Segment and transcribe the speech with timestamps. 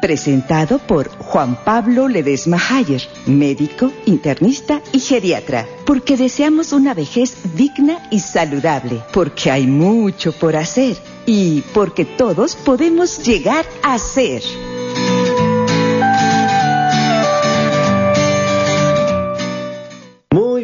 [0.00, 7.98] presentado por Juan Pablo Ledesma Hayer, médico, internista y geriatra, porque deseamos una vejez digna
[8.10, 10.96] y saludable, porque hay mucho por hacer.
[11.26, 14.42] Y porque todos podemos llegar a ser.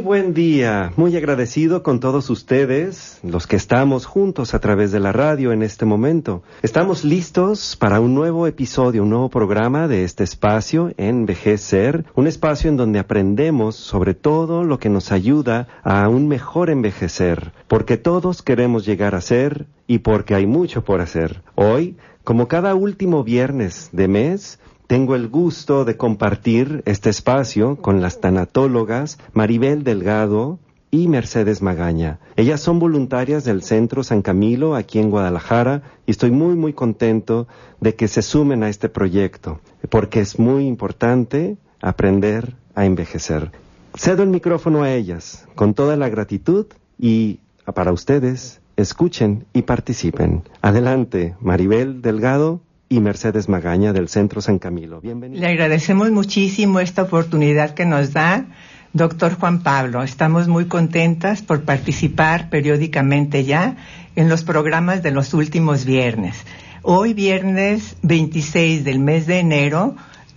[0.05, 5.13] Buen día, muy agradecido con todos ustedes, los que estamos juntos a través de la
[5.13, 6.43] radio en este momento.
[6.63, 12.69] Estamos listos para un nuevo episodio, un nuevo programa de este espacio, Envejecer, un espacio
[12.69, 18.43] en donde aprendemos sobre todo lo que nos ayuda a un mejor envejecer, porque todos
[18.43, 21.41] queremos llegar a ser y porque hay mucho por hacer.
[21.55, 28.03] Hoy, como cada último viernes de mes, tengo el gusto de compartir este espacio con
[28.03, 30.59] las tanatólogas Maribel Delgado
[30.91, 32.21] y Mercedes Magaña.
[32.37, 37.49] Ellas son voluntarias del Centro San Camilo aquí en Guadalajara y estoy muy muy contento
[37.81, 43.53] de que se sumen a este proyecto porque es muy importante aprender a envejecer.
[43.97, 46.67] Cedo el micrófono a ellas con toda la gratitud
[46.99, 47.41] y
[47.75, 50.43] para ustedes escuchen y participen.
[50.61, 52.61] Adelante, Maribel Delgado
[52.95, 55.01] y Mercedes Magaña del Centro San Camilo.
[55.01, 55.41] Bienvenido.
[55.41, 58.47] Le agradecemos muchísimo esta oportunidad que nos da
[58.93, 60.05] doctor Juan Pablo.
[60.05, 63.77] Estamos muy contentas por participar periódicamente ya
[64.15, 66.37] en los programas de los últimos viernes.
[66.83, 69.97] Hoy viernes 26 del mes de enero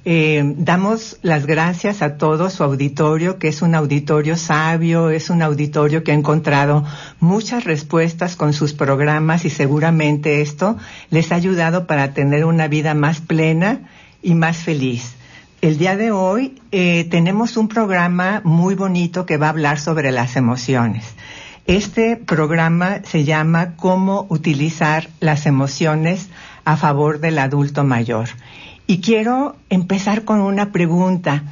[0.09, 5.41] eh, damos las gracias a todo su auditorio, que es un auditorio sabio, es un
[5.41, 6.85] auditorio que ha encontrado
[7.19, 10.77] muchas respuestas con sus programas y seguramente esto
[11.09, 13.81] les ha ayudado para tener una vida más plena
[14.23, 15.15] y más feliz.
[15.59, 20.13] El día de hoy eh, tenemos un programa muy bonito que va a hablar sobre
[20.13, 21.03] las emociones.
[21.65, 26.29] Este programa se llama Cómo utilizar las emociones
[26.63, 28.29] a favor del adulto mayor.
[28.87, 31.43] Y quiero empezar con una pregunta.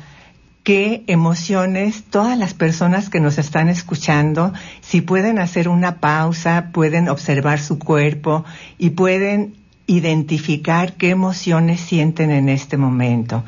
[0.63, 4.51] ¿Qué emociones todas las personas que nos están escuchando,
[4.81, 8.45] si pueden hacer una pausa, pueden observar su cuerpo
[8.79, 9.53] y pueden
[9.85, 13.43] identificar qué emociones sienten en este momento?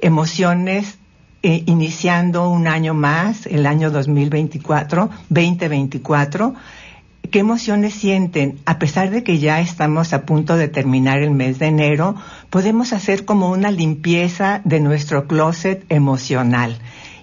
[0.00, 0.96] Emociones
[1.42, 6.54] eh, iniciando un año más, el año 2024, 2024
[7.30, 8.58] ¿Qué emociones sienten?
[8.66, 12.14] A pesar de que ya estamos a punto de terminar el mes de enero,
[12.50, 16.78] podemos hacer como una limpieza de nuestro closet emocional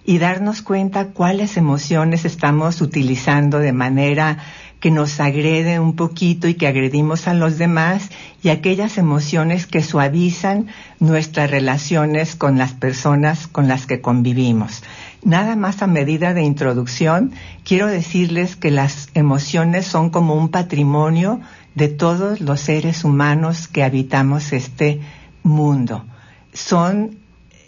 [0.05, 4.39] y darnos cuenta cuáles emociones estamos utilizando de manera
[4.79, 8.09] que nos agrede un poquito y que agredimos a los demás
[8.41, 10.67] y aquellas emociones que suavizan
[10.99, 14.83] nuestras relaciones con las personas con las que convivimos.
[15.23, 17.33] Nada más a medida de introducción,
[17.65, 21.41] quiero decirles que las emociones son como un patrimonio
[21.75, 25.01] de todos los seres humanos que habitamos este
[25.43, 26.05] mundo.
[26.53, 27.17] Son,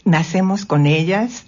[0.06, 1.46] nacemos con ellas,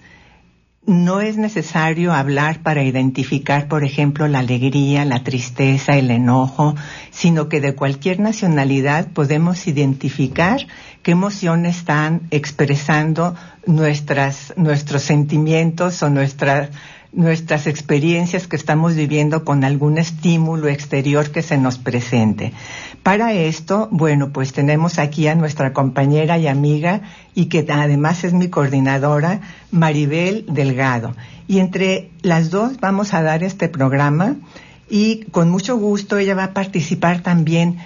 [0.85, 6.75] no es necesario hablar para identificar, por ejemplo, la alegría, la tristeza, el enojo,
[7.11, 10.67] sino que de cualquier nacionalidad podemos identificar
[11.01, 13.35] qué emociones están expresando
[13.65, 16.69] nuestras, nuestros sentimientos o nuestras
[17.13, 22.53] nuestras experiencias que estamos viviendo con algún estímulo exterior que se nos presente.
[23.03, 27.01] Para esto, bueno, pues tenemos aquí a nuestra compañera y amiga
[27.35, 29.41] y que además es mi coordinadora,
[29.71, 31.13] Maribel Delgado.
[31.47, 34.37] Y entre las dos vamos a dar este programa
[34.89, 37.77] y con mucho gusto ella va a participar también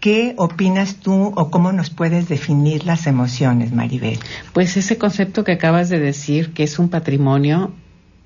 [0.00, 4.18] ¿Qué opinas tú o cómo nos puedes definir las emociones, Maribel?
[4.52, 7.72] Pues ese concepto que acabas de decir, que es un patrimonio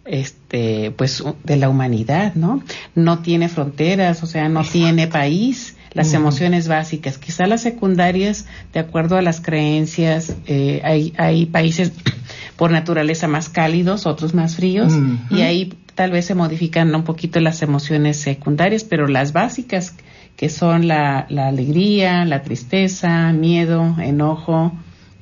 [0.05, 2.63] este pues de la humanidad, ¿no?
[2.95, 5.77] No tiene fronteras, o sea, no tiene país.
[5.93, 11.93] Las emociones básicas, quizá las secundarias, de acuerdo a las creencias, eh, hay, hay países
[12.57, 14.93] por naturaleza más cálidos, otros más fríos,
[15.31, 19.95] y ahí tal vez se modifican un poquito las emociones secundarias, pero las básicas,
[20.37, 24.73] que son la, la alegría, la tristeza, miedo, enojo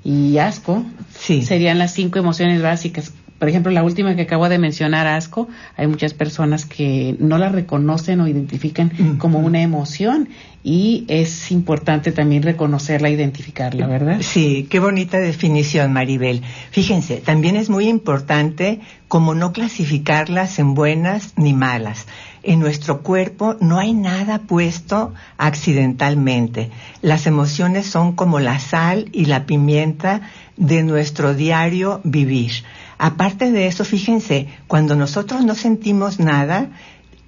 [0.04, 0.84] y asco,
[1.18, 1.42] sí.
[1.42, 5.86] serían las cinco emociones básicas por ejemplo, la última que acabo de mencionar, asco, hay
[5.86, 10.28] muchas personas que no la reconocen o identifican como una emoción
[10.64, 14.18] y es importante también reconocerla, identificarla, ¿verdad?
[14.20, 16.42] Sí, qué bonita definición, Maribel.
[16.72, 22.06] Fíjense, también es muy importante como no clasificarlas en buenas ni malas.
[22.42, 26.70] en nuestro cuerpo no hay nada puesto accidentalmente.
[27.02, 30.22] Las emociones son como la sal y la pimienta
[30.56, 32.52] de nuestro diario vivir.
[32.98, 36.70] Aparte de eso, fíjense, cuando nosotros no sentimos nada,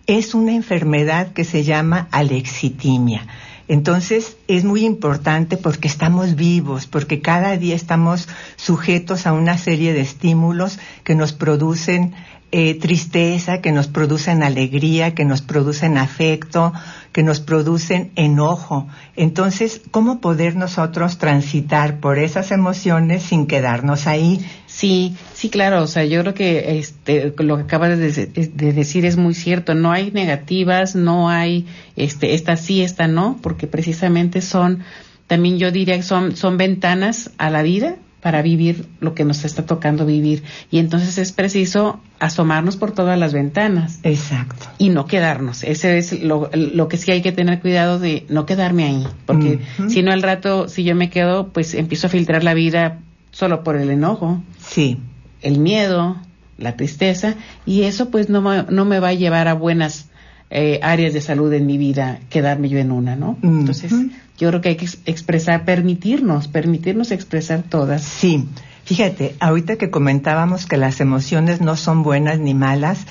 [0.07, 3.27] es una enfermedad que se llama alexitimia.
[3.69, 9.93] Entonces es muy importante porque estamos vivos, porque cada día estamos sujetos a una serie
[9.93, 12.15] de estímulos que nos producen
[12.53, 16.73] eh, tristeza, que nos producen alegría, que nos producen afecto,
[17.13, 18.89] que nos producen enojo.
[19.15, 24.45] Entonces, ¿cómo poder nosotros transitar por esas emociones sin quedarnos ahí?
[24.67, 25.83] Sí, sí, claro.
[25.83, 29.75] O sea, yo creo que este, lo que acabas de, de, decir es muy cierto.
[29.75, 34.83] No hay negativas, no hay este, esta sí, esta no, porque precisamente son,
[35.29, 39.45] también yo diría que son, son ventanas a la vida para vivir lo que nos
[39.45, 40.43] está tocando vivir.
[40.71, 44.01] Y entonces es preciso asomarnos por todas las ventanas.
[44.03, 44.67] Exacto.
[44.79, 45.65] Y no quedarnos.
[45.65, 49.07] Ese es lo, lo que sí hay que tener cuidado de no quedarme ahí.
[49.27, 52.99] Porque si no al rato, si yo me quedo, pues empiezo a filtrar la vida
[53.31, 54.43] solo por el enojo.
[54.59, 54.99] Sí.
[55.41, 56.19] El miedo,
[56.59, 57.37] la tristeza.
[57.65, 60.11] Y eso pues no, no me va a llevar a buenas
[60.51, 63.39] eh, áreas de salud en mi vida, quedarme yo en una, ¿no?
[63.41, 63.93] Entonces,
[64.41, 68.03] yo creo que hay que expresar, permitirnos, permitirnos expresar todas.
[68.03, 68.49] Sí,
[68.85, 73.07] fíjate, ahorita que comentábamos que las emociones no son buenas ni malas,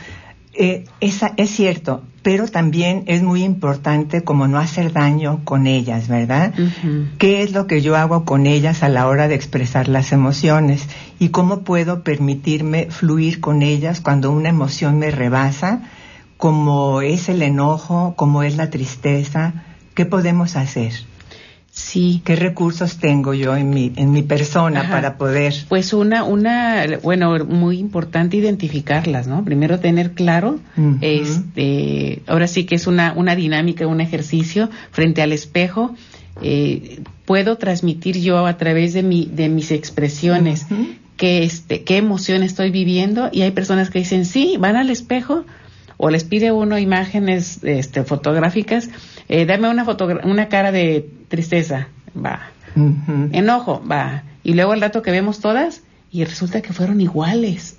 [0.54, 6.10] eh, esa, es cierto, pero también es muy importante como no hacer daño con ellas,
[6.10, 6.54] ¿verdad?
[7.18, 10.90] ¿Qué es lo que yo hago con ellas a la hora de expresar las emociones?
[11.20, 15.84] ¿Y cómo puedo permitirme fluir con ellas cuando una emoción me rebasa?
[16.40, 20.94] como es el enojo, como es la tristeza, ¿qué podemos hacer?
[21.72, 22.22] Sí.
[22.26, 25.54] ¿Qué recursos tengo yo en mi, en mi persona para poder?
[25.70, 29.46] Pues una, una, bueno, muy importante identificarlas, ¿no?
[29.46, 30.60] Primero tener claro,
[31.02, 35.96] este, ahora sí que es una, una dinámica, un ejercicio frente al espejo.
[36.42, 40.66] Eh, puedo transmitir yo a través de mi, de mis expresiones
[41.20, 45.44] qué, este, qué emoción estoy viviendo y hay personas que dicen, sí, van al espejo,
[46.02, 48.90] o les pide uno imágenes este, fotográficas,
[49.28, 49.86] eh, dame una,
[50.24, 52.52] una cara de tristeza, va,
[53.34, 57.78] enojo, va, y luego al rato que vemos todas, y resulta que fueron iguales.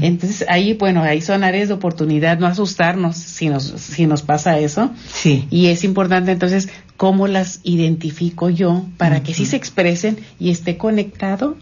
[0.00, 4.58] Entonces ahí, bueno, ahí son áreas de oportunidad, no asustarnos si nos, si nos pasa
[4.58, 4.90] eso.
[5.10, 5.48] Sí.
[5.50, 10.76] Y es importante entonces cómo las identifico yo para que sí se expresen y esté
[10.76, 11.56] conectado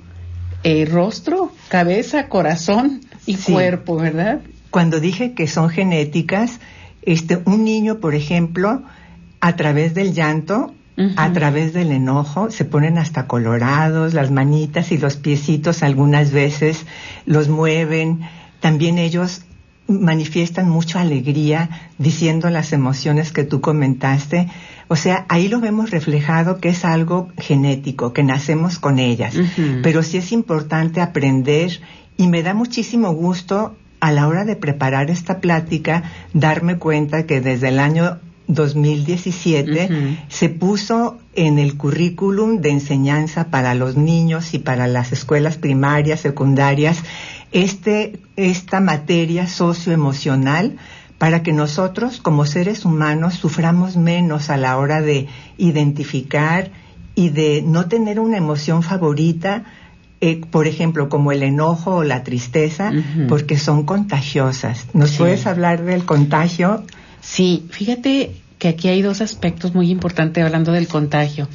[0.65, 4.41] el eh, rostro, cabeza, corazón y cuerpo, ¿verdad?
[4.77, 6.61] Cuando dije que son genéticas,
[7.01, 8.83] este, un niño, por ejemplo,
[9.41, 10.75] a través del llanto,
[11.17, 16.85] a través del enojo, se ponen hasta colorados, las manitas y los piecitos algunas veces
[17.25, 18.21] los mueven.
[18.61, 19.47] También ellos
[19.89, 24.49] manifiestan mucha alegría diciendo las emociones que tú comentaste.
[24.89, 29.37] O sea, ahí lo vemos reflejado que es algo genético, que nacemos con ellas.
[29.83, 31.81] Pero sí es importante aprender
[32.19, 37.41] y me da muchísimo gusto a la hora de preparar esta plática, darme cuenta que
[37.41, 44.59] desde el año 2017 se puso en el currículum de enseñanza para los niños y
[44.59, 47.03] para las escuelas primarias, secundarias,
[47.53, 50.77] este, esta materia socioemocional
[51.19, 56.71] para que nosotros como seres humanos suframos menos a la hora de identificar
[57.15, 59.65] y de no tener una emoción favorita,
[60.21, 62.93] eh, por ejemplo, como el enojo o la tristeza,
[63.29, 64.87] porque son contagiosas.
[64.95, 66.85] ¿Nos puedes hablar del contagio?
[67.21, 71.49] Sí, fíjate que aquí hay dos aspectos muy importantes hablando del contagio.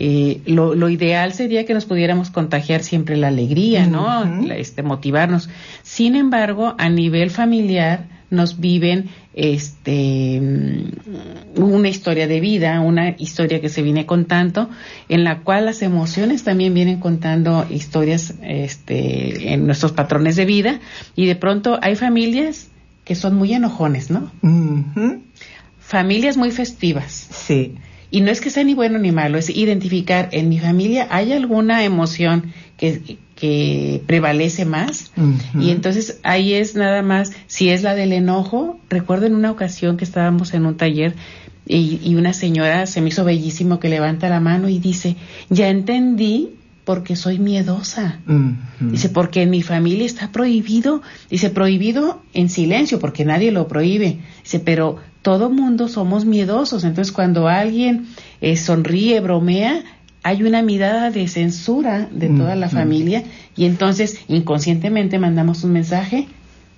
[0.00, 4.24] Eh, lo, ideal sería que nos pudiéramos contagiar siempre la alegría, ¿no?
[4.52, 5.50] este, motivarnos.
[5.82, 13.60] Sin embargo, a nivel familiar, nos viven este mm, una historia de vida, una historia
[13.60, 14.68] que se viene contando,
[15.08, 20.80] en la cual las emociones también vienen contando historias este, en nuestros patrones de vida,
[21.14, 22.68] y de pronto hay familias
[23.04, 24.30] que son muy enojones, ¿no?
[25.78, 27.28] Familias muy festivas.
[27.30, 27.76] Sí.
[28.10, 31.32] Y no es que sea ni bueno ni malo, es identificar en mi familia hay
[31.32, 35.12] alguna emoción que, que prevalece más.
[35.54, 39.96] Y entonces ahí es nada más, si es la del enojo, recuerdo en una ocasión
[39.96, 41.14] que estábamos en un taller
[41.64, 45.14] y, una señora se me hizo bellísimo que levanta la mano y dice,
[45.50, 46.54] ya entendí
[46.84, 48.18] porque soy miedosa.
[48.80, 51.02] Dice, porque en mi familia está prohibido.
[51.30, 54.18] Dice, prohibido en silencio, porque nadie lo prohíbe.
[54.42, 56.82] Dice, pero todo mundo somos miedosos.
[56.84, 58.06] Entonces, cuando alguien
[58.40, 59.84] eh, sonríe, bromea,
[60.22, 63.24] hay una mirada de censura de toda la familia
[63.56, 66.26] y entonces inconscientemente mandamos un mensaje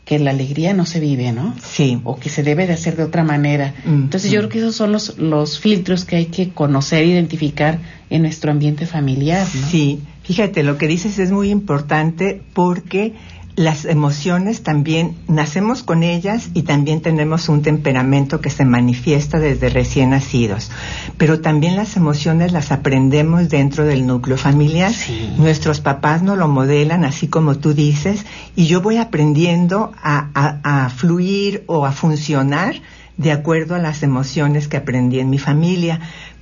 [0.05, 1.55] que la alegría no se vive, ¿no?
[1.63, 2.01] Sí.
[2.05, 3.75] O que se debe de hacer de otra manera.
[3.87, 7.79] Entonces yo creo que esos son los, los filtros que hay que conocer, identificar
[8.09, 9.69] en nuestro ambiente familiar, ¿no?
[9.69, 13.15] Sí, fíjate, lo que dices es muy importante porque
[13.57, 19.69] las emociones también nacemos con ellas y también tenemos un temperamento que se manifiesta desde
[19.69, 20.71] recién nacidos.
[21.19, 24.93] Pero también las emociones las aprendemos dentro del núcleo familiar.
[25.37, 28.25] Nuestros papás nos lo modelan, así como tú dices,
[28.57, 32.77] y yo voy aprendiendo a, a, a fluir o a funcionar
[33.17, 36.01] de acuerdo a las emociones que aprendí en mi familia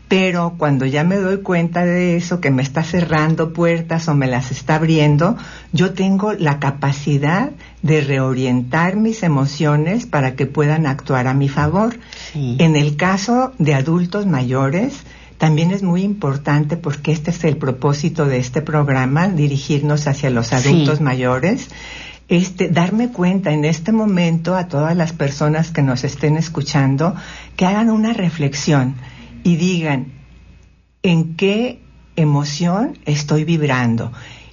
[0.08, 4.26] pero cuando ya me doy cuenta de eso, que me está cerrando puertas o me
[4.26, 5.36] las está abriendo,
[5.72, 7.50] yo tengo la capacidad
[7.82, 11.98] de reorientar mis emociones para que puedan actuar a mi favor.
[12.34, 15.02] En el caso de adultos mayores,
[15.36, 20.54] también es muy importante porque este es el propósito de este programa, dirigirnos hacia los
[20.54, 21.68] adultos mayores.
[22.30, 27.14] Este, darme cuenta en este momento a todas las personas que nos estén escuchando
[27.56, 28.96] que hagan una reflexión
[29.48, 30.12] y digan
[31.02, 31.80] en qué
[32.16, 34.12] emoción estoy vibrando.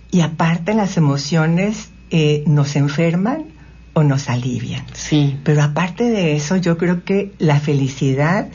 [0.10, 3.48] Y aparte las emociones eh, nos enferman
[3.92, 4.86] o nos alivian.
[4.94, 5.38] Sí.
[5.44, 8.48] Pero aparte de eso, yo creo que la felicidad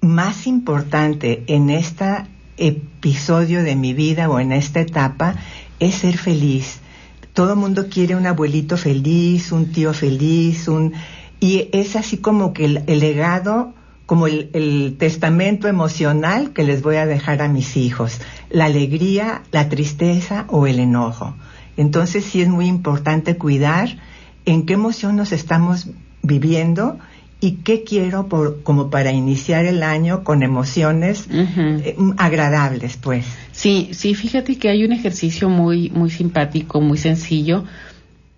[0.00, 2.24] más importante en este
[2.56, 5.36] episodio de mi vida o en esta etapa
[5.78, 6.80] es ser feliz.
[7.32, 10.94] Todo el mundo quiere un abuelito feliz, un tío feliz, un
[11.38, 13.75] y es así como que el, el legado
[14.06, 18.20] como el, testamento emocional que les voy a dejar a mis hijos,
[18.50, 21.34] la alegría, la tristeza o el enojo.
[21.76, 23.98] Entonces sí es muy importante cuidar
[24.44, 25.88] en qué emoción nos estamos
[26.22, 26.98] viviendo
[27.40, 33.26] y qué quiero por, como para iniciar el año con emociones eh, agradables, pues.
[33.52, 37.64] Sí, sí, fíjate que hay un ejercicio muy, muy simpático, muy sencillo,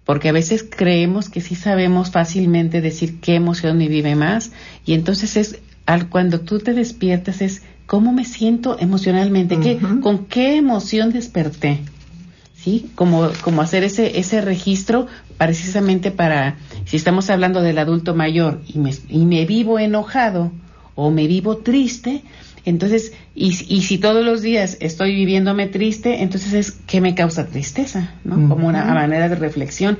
[0.09, 4.53] porque a veces creemos que sí sabemos fácilmente decir qué emoción me vive más
[4.87, 10.25] y entonces es al cuando tú te despiertas es cómo me siento emocionalmente, ¿Qué, con
[10.25, 11.81] qué emoción desperté,
[12.55, 18.62] sí, como como hacer ese ese registro precisamente para si estamos hablando del adulto mayor
[18.67, 20.53] y me, y me vivo enojado
[20.95, 22.23] o me vivo triste,
[22.69, 27.47] entonces, y, y, si todos los días estoy viviéndome triste, entonces es qué me causa
[27.47, 28.49] tristeza, ¿no?
[28.49, 29.97] Como una manera de reflexión,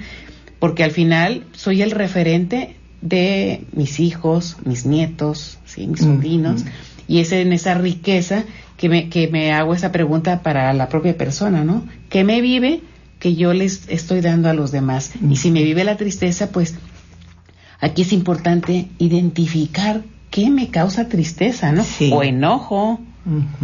[0.59, 5.87] porque al final soy el referente de mis hijos, mis nietos, ¿sí?
[5.87, 6.64] mis sobrinos,
[7.07, 8.42] y es en esa riqueza
[8.76, 11.85] que me, que me hago esa pregunta para la propia persona, ¿no?
[12.09, 12.80] ¿Qué me vive
[13.21, 15.12] que yo les estoy dando a los demás?
[15.30, 16.75] Y si me vive la tristeza, pues
[17.78, 21.85] aquí es importante identificar qué me causa tristeza, ¿no?
[22.12, 23.00] O enojo,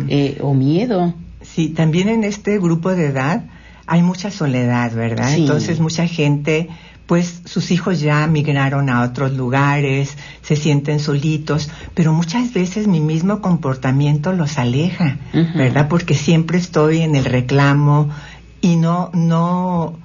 [0.09, 1.15] eh, o miedo.
[1.43, 3.45] Sí, también en este grupo de edad
[3.87, 5.35] hay mucha soledad, ¿verdad?
[5.35, 6.69] Entonces mucha gente,
[7.07, 13.01] pues sus hijos ya migraron a otros lugares, se sienten solitos, pero muchas veces mi
[13.01, 15.19] mismo comportamiento los aleja,
[15.55, 15.89] ¿verdad?
[15.89, 18.09] Porque siempre estoy en el reclamo
[18.63, 19.99] y no, no,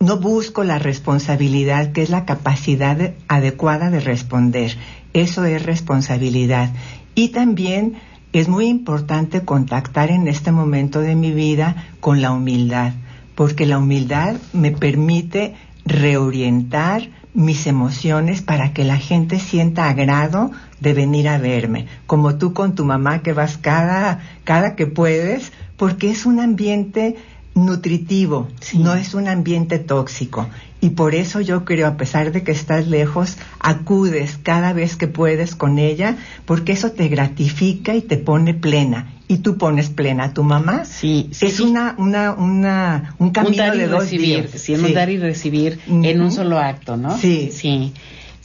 [0.00, 4.76] no busco la responsabilidad, que es la capacidad adecuada de responder.
[5.14, 6.70] Eso es responsabilidad.
[7.14, 7.96] Y también
[8.32, 12.92] es muy importante contactar en este momento de mi vida con la humildad,
[13.34, 15.54] porque la humildad me permite
[15.84, 22.52] reorientar mis emociones para que la gente sienta agrado de venir a verme, como tú
[22.52, 27.16] con tu mamá que vas cada, cada que puedes, porque es un ambiente
[27.64, 30.48] nutritivo, no es un ambiente tóxico.
[30.80, 35.08] Y por eso yo creo, a pesar de que estás lejos, acudes cada vez que
[35.08, 39.12] puedes con ella, porque eso te gratifica y te pone plena.
[39.26, 40.84] Y tú pones plena a tu mamá.
[40.84, 46.20] Sí, es Una, una, una, un camino de dos recibir, Sí, dar y recibir en
[46.20, 47.16] un solo acto, ¿no?
[47.16, 47.50] Sí.
[47.52, 47.92] Sí.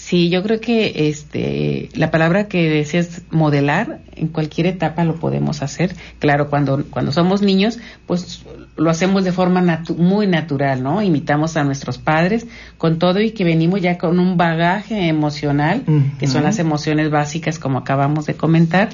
[0.03, 5.61] Sí, yo creo que este la palabra que decías modelar en cualquier etapa lo podemos
[5.61, 5.95] hacer.
[6.19, 8.43] Claro, cuando cuando somos niños, pues
[8.75, 11.01] lo hacemos de forma muy natural, ¿no?
[11.01, 15.83] Imitamos a nuestros padres con todo y que venimos ya con un bagaje emocional,
[16.19, 18.89] que son las emociones básicas como acabamos de comentar,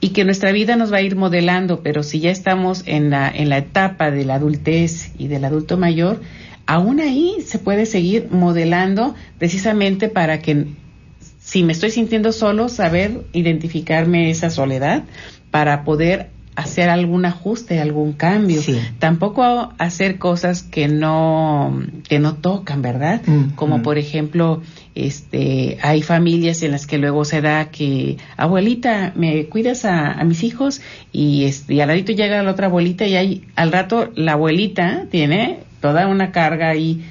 [0.00, 3.30] y que nuestra vida nos va a ir modelando, pero si ya estamos en la
[3.30, 6.20] en la etapa de la adultez y del adulto mayor,
[6.66, 10.66] aún ahí se puede seguir modelando precisamente para que
[11.38, 15.04] si me estoy sintiendo solo, saber identificarme esa soledad
[15.50, 18.60] para poder hacer algún ajuste, algún cambio.
[18.98, 23.22] Tampoco hacer cosas que no que no tocan, ¿verdad?
[23.26, 23.82] Mm, Como mm.
[23.82, 24.62] por ejemplo,
[24.94, 30.24] este hay familias en las que luego se da que abuelita, me cuidas a, a
[30.24, 34.10] mis hijos y este y al ladito llega la otra abuelita y hay al rato
[34.14, 37.02] la abuelita tiene toda una carga ahí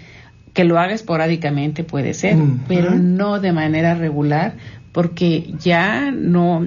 [0.54, 2.60] que lo haga esporádicamente puede ser, Ujú.
[2.68, 4.54] pero no de manera regular,
[4.92, 6.66] porque ya no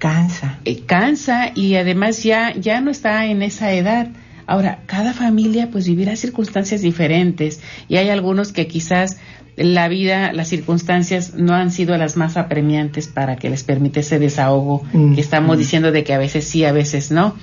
[0.00, 0.58] Cansa.
[0.64, 4.08] eh, cansa y además ya, ya no está en esa edad.
[4.46, 9.18] Ahora, cada familia pues vivirá circunstancias diferentes y hay algunos que quizás
[9.56, 14.18] la vida, las circunstancias no han sido las más apremiantes para que les permite ese
[14.18, 15.58] desahogo Mm, que estamos mm.
[15.60, 17.36] diciendo de que a veces sí, a veces no,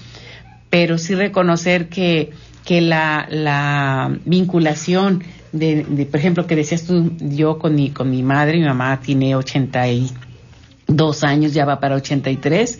[0.69, 2.31] pero sí reconocer que,
[2.65, 8.09] que la, la vinculación de, de, por ejemplo, que decías tú, yo con mi, con
[8.09, 9.35] mi madre, mi mamá tiene
[10.87, 12.79] 82 años, ya va para 83,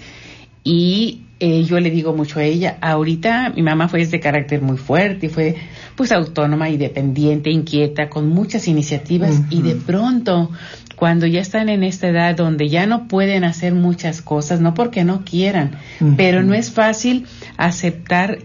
[0.64, 4.78] y eh, yo le digo mucho a ella, ahorita mi mamá fue de carácter muy
[4.78, 5.56] fuerte y fue
[5.96, 10.50] pues autónoma, independiente, inquieta, con muchas iniciativas y de pronto
[10.96, 15.04] cuando ya están en esta edad donde ya no pueden hacer muchas cosas, no porque
[15.04, 15.78] no quieran,
[16.18, 18.40] pero no es fácil aceptar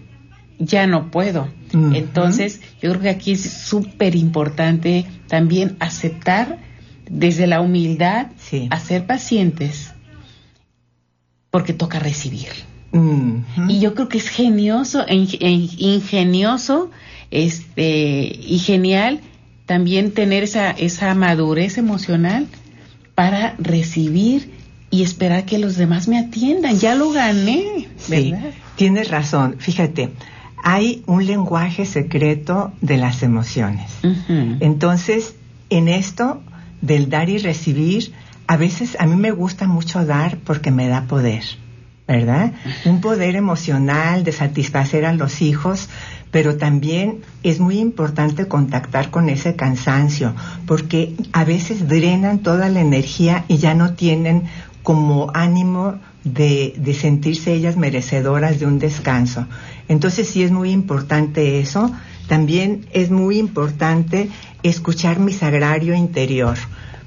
[0.59, 1.49] ya no puedo.
[1.73, 6.59] Entonces, yo creo que aquí es súper importante también aceptar
[7.09, 8.69] desde la humildad, Sí.
[8.71, 9.91] a ser pacientes,
[11.51, 12.49] porque toca recibir.
[13.69, 15.39] Y yo creo que es genioso, ing-
[15.79, 16.91] ingenioso,
[17.31, 19.21] este, y genial
[19.65, 22.47] también tener esa, esa madurez emocional
[23.15, 24.51] para recibir
[24.91, 26.79] y esperar que los demás me atiendan.
[26.79, 27.89] Ya lo gané,
[28.77, 29.57] tienes razón.
[29.59, 30.11] Fíjate,
[30.63, 33.91] hay un lenguaje secreto de las emociones.
[34.61, 35.35] Entonces,
[35.71, 36.43] en esto
[36.83, 38.13] del dar y recibir,
[38.47, 41.43] a veces a mí me gusta mucho dar porque me da poder,
[42.07, 42.53] ¿verdad?
[42.85, 45.89] Un poder emocional de satisfacer a los hijos,
[46.31, 50.35] pero también es muy importante contactar con ese cansancio,
[50.67, 54.43] porque a veces drenan toda la energía y ya no tienen
[54.83, 59.47] como ánimo de, de sentirse ellas merecedoras de un descanso.
[59.89, 61.93] Entonces sí es muy importante eso.
[62.29, 64.31] También es muy importante
[64.63, 66.57] escuchar mi sagrario interior,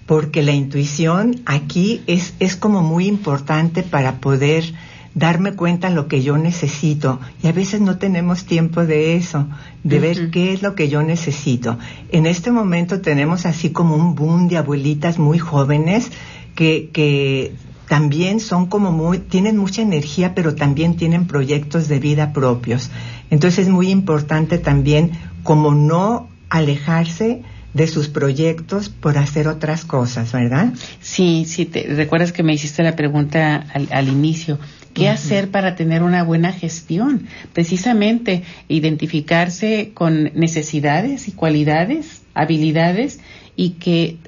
[0.05, 4.73] porque la intuición aquí es, es como muy importante para poder
[5.15, 7.19] darme cuenta lo que yo necesito.
[7.41, 9.47] Y a veces no tenemos tiempo de eso,
[9.83, 11.79] de ver qué es lo que yo necesito.
[12.11, 16.11] En este momento tenemos así como un boom de abuelitas muy jóvenes
[16.53, 17.55] que, que
[17.87, 22.91] también son como muy, tienen mucha energía, pero también tienen proyectos de vida propios.
[23.29, 25.11] Entonces es muy importante también
[25.43, 27.41] como no alejarse
[27.73, 30.73] de sus proyectos por hacer otras cosas, ¿verdad?
[31.01, 34.57] Sí, sí, te, recuerdas que me hiciste la pregunta al, al inicio.
[34.93, 37.27] ¿Qué hacer para tener una buena gestión?
[37.51, 43.19] Precisamente identificarse con necesidades y cualidades, habilidades
[43.57, 44.19] y que,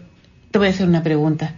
[0.52, 1.56] te voy a hacer una pregunta.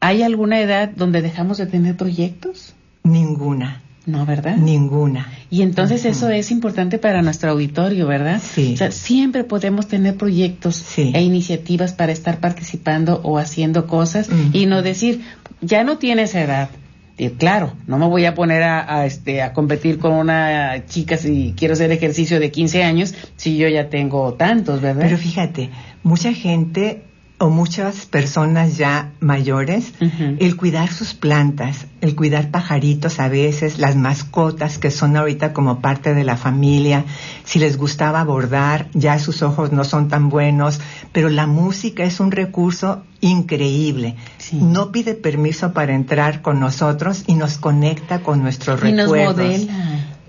[0.00, 2.74] ¿Hay alguna edad donde dejamos de tener proyectos?
[3.04, 4.56] Ninguna, No, ¿verdad?
[4.56, 5.30] ninguna.
[5.48, 8.40] Y entonces eso es importante para nuestro auditorio, ¿verdad?
[8.42, 8.72] Sí.
[8.74, 11.12] O sea, siempre podemos tener proyectos Sí.
[11.14, 15.20] e iniciativas para estar participando o haciendo cosas y no decir,
[15.60, 16.70] ya no tienes edad.
[17.18, 21.16] Y claro, no me voy a poner a, a, este, a competir con una chica
[21.16, 25.02] si quiero hacer ejercicio de 15 años si yo ya tengo tantos, ¿verdad?
[25.04, 25.70] Pero fíjate,
[26.02, 27.04] mucha gente
[27.42, 29.94] o muchas personas ya mayores,
[30.38, 35.80] el cuidar sus plantas, el cuidar pajaritos a veces, las mascotas que son ahorita como
[35.80, 37.04] parte de la familia,
[37.42, 42.20] si les gustaba bordar, ya sus ojos no son tan buenos, pero la música es
[42.20, 44.14] un recurso increíble.
[44.38, 44.58] Sí.
[44.58, 49.36] No pide permiso para entrar con nosotros y nos conecta con nuestros y nos recuerdos.
[49.36, 49.72] modela.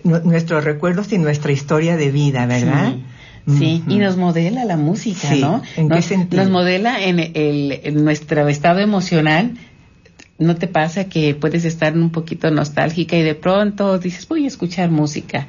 [0.03, 2.93] Nuestros recuerdos y nuestra historia de vida, ¿verdad?
[2.93, 3.03] Sí,
[3.47, 5.61] sí, y nos modela la música, Sí, ¿no?
[5.77, 6.41] ¿en qué nos, sentido?
[6.43, 9.53] nos modela en, el, en nuestro estado emocional.
[10.39, 14.47] ¿No te pasa que puedes estar un poquito nostálgica y de pronto dices, voy a
[14.47, 15.47] escuchar música?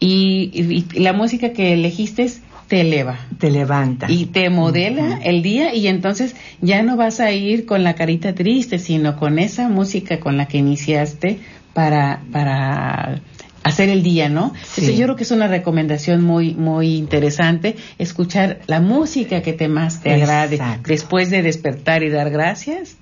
[0.00, 2.30] Y, y- y la música que elegiste
[2.68, 4.10] te eleva Te levanta.
[4.10, 8.34] y te modela el día y entonces ya no vas a ir con la carita
[8.34, 11.38] triste, sino con esa música con la que iniciaste
[11.72, 13.20] para, para
[13.66, 14.52] hacer el día, ¿no?
[14.54, 14.60] Sí.
[14.80, 19.68] Entonces, yo creo que es una recomendación muy, muy interesante escuchar la música que te
[19.68, 22.96] más te agrade después de despertar y dar gracias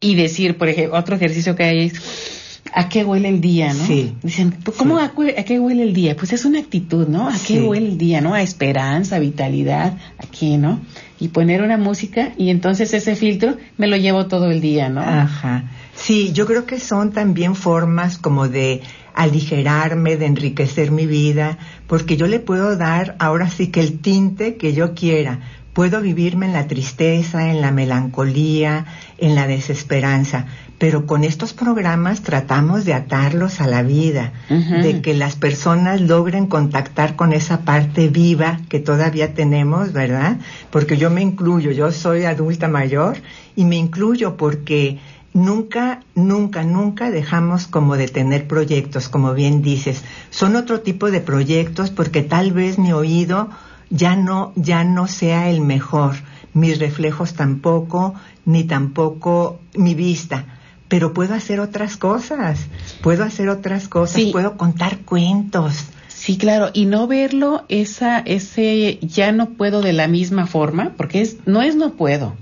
[0.00, 3.86] y decir, por ejemplo, otro ejercicio que hay es ¿a qué huele el día, no?
[3.86, 4.12] Sí.
[4.22, 5.32] Dicen, "Pues, ¿cómo Sí.
[5.36, 6.14] a, qué huele el día?
[6.16, 7.28] Pues es una actitud, ¿no?
[7.28, 7.58] ¿A qué Sí.
[7.60, 8.34] huele el día, no?
[8.34, 10.80] A esperanza, vitalidad, ¿a qué, no?
[11.18, 15.00] Y poner una música y entonces ese filtro me lo llevo todo el día, ¿no?
[15.00, 15.64] Ajá.
[15.96, 18.82] Sí, yo creo que son también formas como de
[19.14, 24.56] aligerarme, de enriquecer mi vida, porque yo le puedo dar ahora sí que el tinte
[24.56, 25.40] que yo quiera,
[25.72, 28.86] puedo vivirme en la tristeza, en la melancolía,
[29.18, 30.46] en la desesperanza,
[30.78, 36.46] pero con estos programas tratamos de atarlos a la vida, de que las personas logren
[36.46, 40.38] contactar con esa parte viva que todavía tenemos, ¿verdad?
[40.70, 43.16] Porque yo me incluyo, yo soy adulta mayor
[43.54, 44.98] y me incluyo porque
[45.36, 50.02] nunca, nunca, nunca dejamos como de tener proyectos, como bien dices.
[50.30, 53.50] Son otro tipo de proyectos porque tal vez mi oído
[53.90, 56.14] ya no, ya no sea el mejor,
[56.54, 60.46] mis reflejos tampoco, ni tampoco mi vista
[60.88, 62.60] pero puedo hacer otras cosas,
[63.02, 65.86] puedo hacer otras cosas, puedo contar cuentos.
[66.06, 71.22] Sí, claro, y no verlo esa ese ya no puedo de la misma forma, porque
[71.22, 72.36] es no es no puedo,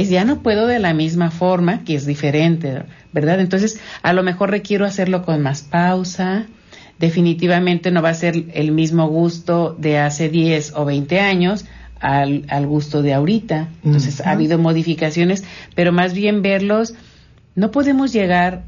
[0.00, 2.82] es ya no puedo de la misma forma, que es diferente,
[3.12, 3.40] ¿verdad?
[3.40, 6.46] Entonces, a lo mejor requiero hacerlo con más pausa.
[6.98, 11.64] Definitivamente no va a ser el mismo gusto de hace 10 o 20 años
[11.98, 13.68] al, al gusto de ahorita.
[13.84, 16.94] Entonces, ha habido modificaciones, pero más bien verlos
[17.54, 18.64] no podemos llegar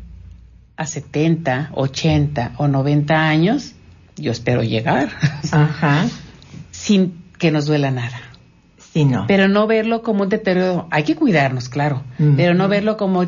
[0.79, 3.75] a 70, 80 o 90 años,
[4.17, 5.11] yo espero llegar,
[6.71, 8.19] sin que nos duela nada.
[8.99, 9.27] Sí, no.
[9.29, 10.89] Pero no verlo como un deterioro.
[10.91, 12.03] Hay que cuidarnos, claro,
[12.37, 13.25] pero no verlo como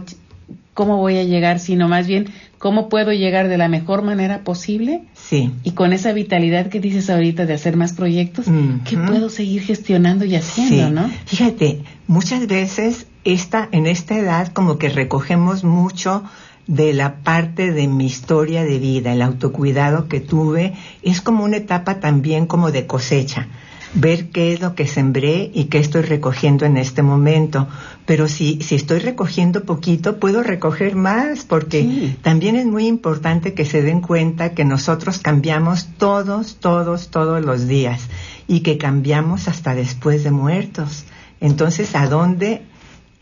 [0.74, 5.02] cómo voy a llegar, sino más bien cómo puedo llegar de la mejor manera posible.
[5.14, 5.52] Sí.
[5.62, 8.46] Y con esa vitalidad que dices ahorita de hacer más proyectos,
[8.84, 11.10] que puedo seguir gestionando y haciendo, ¿no?
[11.26, 16.24] Fíjate, muchas veces esta, en esta edad como que recogemos mucho
[16.66, 21.58] de la parte de mi historia de vida, el autocuidado que tuve, es como una
[21.58, 23.48] etapa también como de cosecha,
[23.94, 27.68] ver qué es lo que sembré y qué estoy recogiendo en este momento.
[28.06, 33.64] Pero si, si estoy recogiendo poquito, puedo recoger más, porque también es muy importante que
[33.64, 38.08] se den cuenta que nosotros cambiamos todos, todos, todos los días
[38.46, 41.04] y que cambiamos hasta después de muertos.
[41.40, 42.62] Entonces, ¿a dónde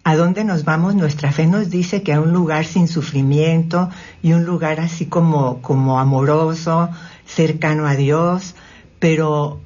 [0.04, 3.90] a dónde nos vamos, nuestra fe nos dice que a un lugar sin sufrimiento
[4.22, 6.88] y un lugar así como, como amoroso,
[7.26, 8.54] cercano a Dios,
[9.00, 9.60] pero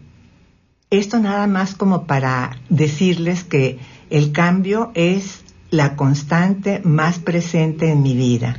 [0.92, 3.78] esto nada más como para decirles que
[4.11, 8.57] el cambio es la constante más presente en mi vida,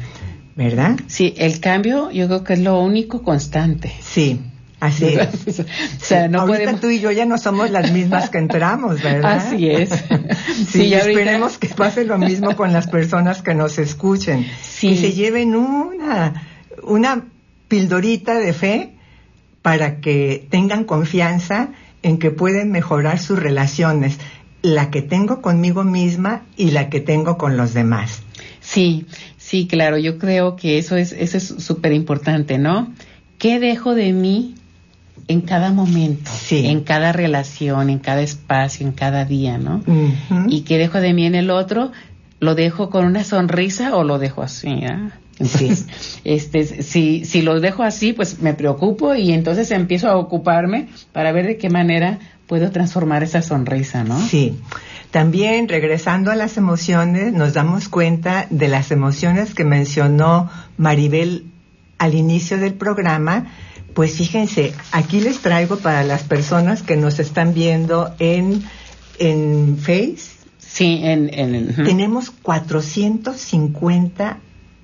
[0.55, 0.99] ¿verdad?
[1.05, 3.93] Sí, el cambio yo creo que es lo único constante.
[4.01, 4.41] Sí.
[4.79, 5.59] Así es.
[5.59, 5.63] o
[6.03, 9.37] sea, no Ahorita tú y yo ya no somos las mismas que entramos, ¿verdad?
[9.37, 9.89] Así es.
[10.67, 14.45] sí, esperemos que pase lo mismo con las personas que nos escuchen.
[14.61, 14.89] Sí.
[14.89, 16.47] Que se lleven una,
[16.81, 17.23] una
[17.69, 18.93] pildorita de fe
[19.61, 21.69] para que tengan confianza
[22.03, 24.19] en que pueden mejorar sus relaciones,
[24.61, 28.21] la que tengo conmigo misma y la que tengo con los demás.
[28.61, 32.93] Sí, sí, claro, yo creo que eso es eso es súper importante, ¿no?
[33.37, 34.55] ¿Qué dejo de mí
[35.27, 39.83] en cada momento, en cada relación, en cada espacio, en cada día, ¿no?
[40.47, 41.91] Y que dejo de mí en el otro,
[42.39, 45.09] lo dejo con una sonrisa o lo dejo así, ¿eh?
[45.39, 45.87] Entonces,
[46.23, 51.31] este, si, si lo dejo así, pues me preocupo y entonces empiezo a ocuparme para
[51.31, 54.19] ver de qué manera puedo transformar esa sonrisa, ¿no?
[54.19, 54.59] Sí.
[55.11, 61.45] También regresando a las emociones, nos damos cuenta de las emociones que mencionó Maribel
[61.99, 63.45] al inicio del programa,
[63.93, 68.63] pues fíjense, aquí les traigo para las personas que nos están viendo en,
[69.19, 70.33] en Face.
[70.57, 71.29] Sí, en...
[71.31, 74.39] en Tenemos 450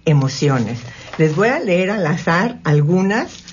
[0.05, 0.79] emociones.
[1.17, 3.43] Les voy a leer al azar algunas.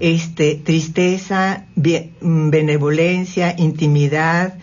[0.00, 4.54] Este, tristeza, mm, benevolencia, intimidad,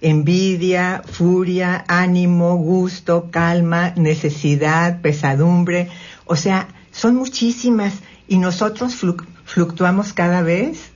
[0.00, 5.88] envidia, furia, ánimo, gusto, calma, necesidad, pesadumbre.
[6.24, 7.94] O sea, son muchísimas
[8.28, 8.96] y nosotros
[9.44, 10.92] fluctuamos cada vez,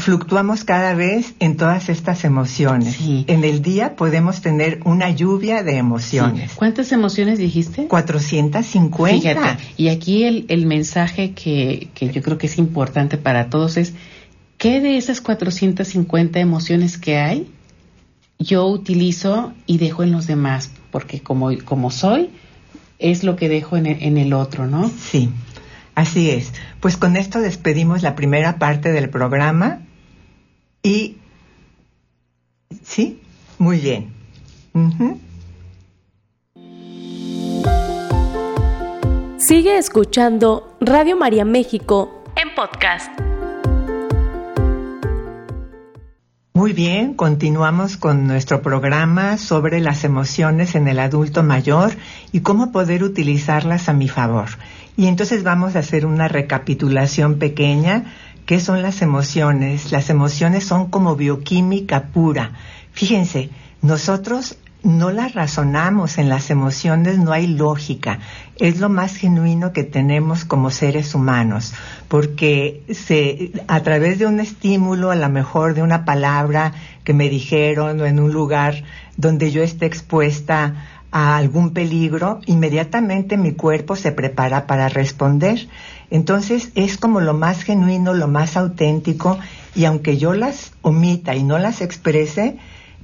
[0.00, 2.98] fluctuamos cada vez en todas estas emociones.
[3.00, 6.52] En el día podemos tener una lluvia de emociones.
[6.54, 7.86] ¿Cuántas emociones dijiste?
[7.86, 9.20] 450.
[9.20, 13.76] Fíjate, y aquí el, el mensaje que, que yo creo que es importante para todos
[13.76, 13.94] es,
[14.58, 17.50] ¿qué de esas 450 emociones que hay
[18.38, 20.70] yo utilizo y dejo en los demás?
[20.90, 22.30] Porque como, como soy,
[22.98, 24.90] es lo que dejo en en el otro, ¿no?
[25.10, 25.30] Sí.
[25.94, 26.52] Así es.
[26.80, 29.80] Pues con esto despedimos la primera parte del programa
[30.82, 31.16] y...
[32.82, 33.20] ¿Sí?
[33.58, 34.12] Muy bien.
[39.38, 43.10] Sigue escuchando Radio María México en podcast.
[46.54, 51.92] Muy bien, continuamos con nuestro programa sobre las emociones en el adulto mayor
[52.32, 54.50] y cómo poder utilizarlas a mi favor.
[54.96, 58.12] Y entonces vamos a hacer una recapitulación pequeña
[58.50, 59.92] ¿Qué son las emociones?
[59.92, 62.54] Las emociones son como bioquímica pura.
[62.90, 68.18] Fíjense, nosotros no las razonamos, en las emociones no hay lógica.
[68.56, 71.74] Es lo más genuino que tenemos como seres humanos,
[72.08, 76.72] porque se, a través de un estímulo, a lo mejor de una palabra
[77.04, 78.82] que me dijeron o en un lugar
[79.16, 85.68] donde yo esté expuesta a algún peligro, inmediatamente mi cuerpo se prepara para responder.
[86.10, 89.38] Entonces es como lo más genuino, lo más auténtico,
[89.74, 92.56] y aunque yo las omita y no las exprese,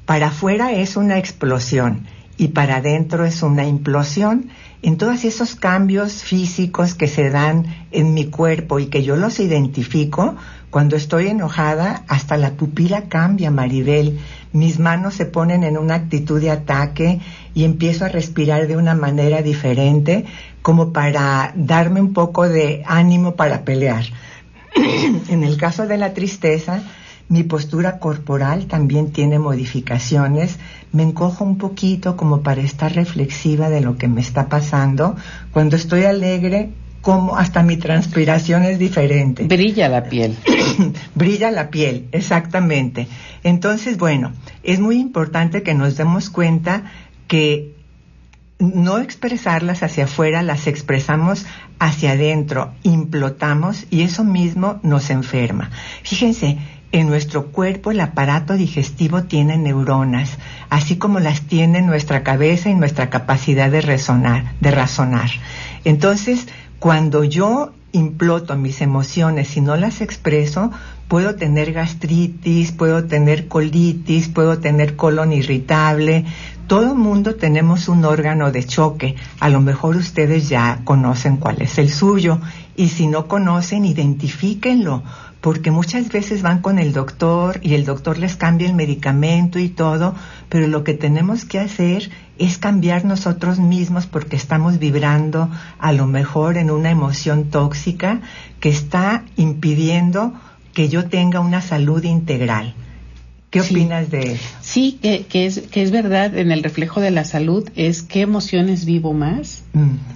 [0.05, 2.07] para afuera es una explosión
[2.38, 4.51] y para adentro es una implosión.
[4.83, 9.40] En todos esos cambios físicos que se dan en mi cuerpo y que yo los
[9.40, 10.37] identifico,
[10.71, 14.21] cuando estoy enojada, hasta la pupila cambia, Maribel.
[14.57, 17.21] Mis manos se ponen en una actitud de ataque
[17.53, 20.25] y empiezo a respirar de una manera diferente,
[20.62, 24.07] como para darme un poco de ánimo para pelear.
[25.29, 26.83] en el caso de la tristeza,
[27.29, 30.59] mi postura corporal también tiene modificaciones.
[30.90, 35.16] Me encojo un poquito como para estar reflexiva de lo que me está pasando.
[35.53, 36.71] Cuando estoy alegre,
[37.07, 39.45] como hasta mi transpiración es diferente.
[39.45, 40.37] Brilla la piel.
[41.14, 43.07] Brilla la piel, exactamente.
[43.45, 44.33] Entonces, bueno,
[44.64, 46.83] es muy importante que nos demos cuenta
[47.29, 47.77] que
[48.59, 51.47] no expresarlas hacia afuera, las expresamos
[51.79, 55.71] hacia adentro, implotamos y eso mismo nos enferma.
[56.03, 56.59] Fíjense,
[56.90, 60.38] en nuestro cuerpo el aparato digestivo tiene neuronas,
[60.71, 65.31] así como las tiene nuestra cabeza y nuestra capacidad de resonar, de razonar.
[65.85, 70.71] Entonces, cuando yo imploto mis emociones y no las expreso,
[71.09, 76.25] puedo tener gastritis, puedo tener colitis, puedo tener colon irritable.
[76.67, 79.17] Todo mundo tenemos un órgano de choque.
[79.41, 82.41] A lo mejor ustedes ya conocen cuál es el suyo
[82.77, 85.03] y si no conocen, identifíquenlo
[85.41, 89.69] porque muchas veces van con el doctor y el doctor les cambia el medicamento y
[89.69, 90.12] todo,
[90.49, 96.07] pero lo que tenemos que hacer es cambiar nosotros mismos porque estamos vibrando a lo
[96.07, 98.20] mejor en una emoción tóxica
[98.61, 100.35] que está impidiendo
[100.72, 102.75] que yo tenga una salud integral.
[103.51, 104.45] ¿Qué opinas de eso?
[104.61, 108.85] Sí, que, es, que es verdad, en el reflejo de la salud es qué emociones
[108.85, 109.63] vivo más.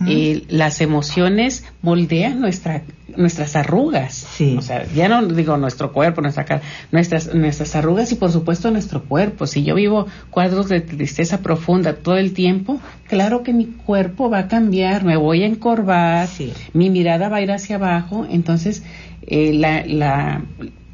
[0.05, 2.83] y las emociones moldean nuestra,
[3.17, 4.15] nuestras arrugas.
[4.15, 4.57] Sí.
[4.59, 8.71] O sea, ya no digo nuestro cuerpo, nuestra cara, nuestras, nuestras arrugas y por supuesto
[8.73, 9.47] nuestro cuerpo.
[9.47, 14.41] Si yo vivo cuadros de tristeza profunda todo el tiempo, claro que mi cuerpo va
[14.41, 16.29] a cambiar, me voy a encorvar,
[16.73, 18.27] mi mirada va a ir hacia abajo.
[18.29, 18.83] Entonces,
[19.23, 20.43] eh, la, la,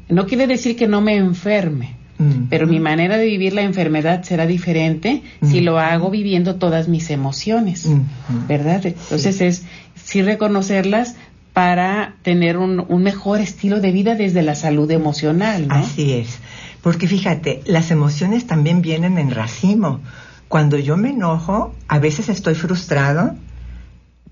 [0.07, 1.96] no quiere decir que no me enferme
[2.49, 7.09] pero mi manera de vivir la enfermedad será diferente si lo hago viviendo todas mis
[7.09, 7.87] emociones,
[8.47, 8.85] ¿verdad?
[8.85, 9.63] Entonces es
[9.95, 11.15] sí reconocerlas
[11.53, 15.75] para tener un, mejor estilo de vida desde la salud emocional, ¿no?
[15.75, 16.39] Así es,
[16.81, 19.99] porque fíjate, las emociones también vienen en racimo.
[20.47, 23.35] Cuando yo me enojo, a veces estoy frustrado,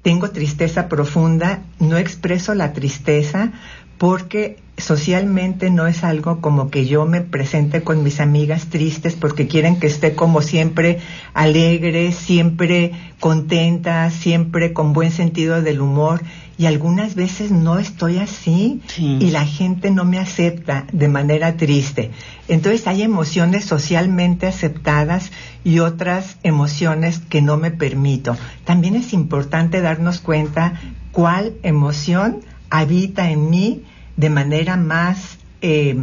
[0.01, 3.51] tengo tristeza profunda, no expreso la tristeza
[3.97, 9.47] porque socialmente no es algo como que yo me presente con mis amigas tristes porque
[9.47, 10.99] quieren que esté como siempre
[11.33, 16.21] alegre, siempre contenta, siempre con buen sentido del humor
[16.57, 22.11] y algunas veces no estoy así y la gente no me acepta de manera triste.
[22.47, 25.31] Entonces hay emociones socialmente aceptadas
[25.63, 28.37] y otras emociones que no me permito.
[28.63, 30.79] También es importante darnos cuenta
[31.11, 33.83] cuál emoción habita en mí
[34.15, 35.95] de manera más eh,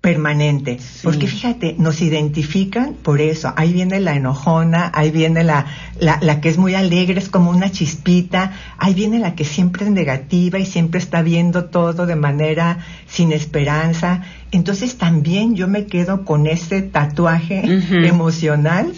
[0.00, 0.78] permanente.
[1.02, 3.52] Porque fíjate, nos identifican por eso.
[3.56, 5.66] Ahí viene la enojona, ahí viene la,
[5.98, 9.84] la, la, que es muy alegre, es como una chispita, ahí viene la que siempre
[9.84, 14.22] es negativa y siempre está viendo todo de manera sin esperanza.
[14.52, 17.62] Entonces también yo me quedo con ese tatuaje
[18.04, 18.92] emocional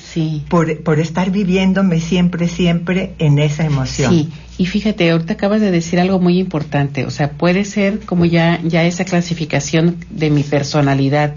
[0.48, 4.12] por, por estar viviéndome siempre, siempre en esa emoción.
[4.12, 4.28] Sí.
[4.56, 8.60] Y fíjate, ahorita acabas de decir algo muy importante, o sea, puede ser como ya,
[8.62, 11.34] ya esa clasificación de mi personalidad,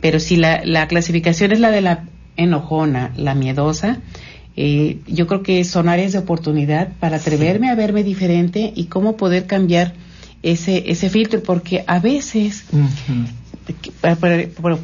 [0.00, 2.04] pero si la, la clasificación es la de la
[2.36, 4.00] enojona, la miedosa,
[4.56, 9.16] eh, yo creo que son áreas de oportunidad para atreverme a verme diferente y cómo
[9.16, 9.94] poder cambiar
[10.42, 12.64] ese, ese filtro, porque a veces,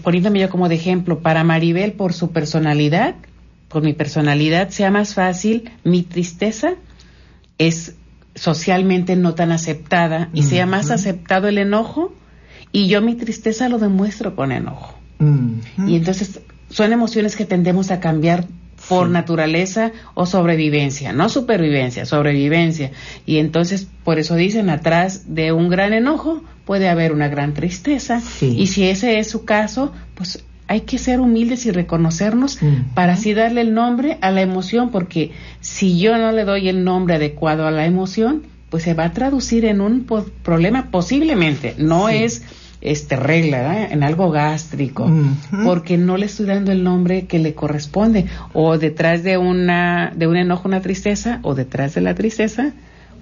[0.03, 3.14] poniéndome yo como de ejemplo, para Maribel, por su personalidad,
[3.69, 6.75] por mi personalidad, sea más fácil mi tristeza
[7.59, 7.95] es
[8.35, 12.14] socialmente no tan aceptada y sea más aceptado el enojo
[12.71, 14.95] y yo mi tristeza lo demuestro con enojo.
[15.87, 18.47] Y entonces son emociones que tendemos a cambiar
[18.88, 22.92] por naturaleza o sobrevivencia, no supervivencia, sobrevivencia.
[23.24, 28.20] Y entonces, por eso dicen, atrás de un gran enojo puede haber una gran tristeza.
[28.40, 32.58] Y si ese es su caso, pues hay que ser humildes y reconocernos
[32.94, 36.84] para así darle el nombre a la emoción, porque si yo no le doy el
[36.84, 40.06] nombre adecuado a la emoción, pues se va a traducir en un
[40.42, 42.42] problema posiblemente, no es
[42.80, 45.10] este regla en algo gástrico
[45.64, 50.26] porque no le estoy dando el nombre que le corresponde o detrás de una de
[50.26, 52.72] un enojo una tristeza o detrás de la tristeza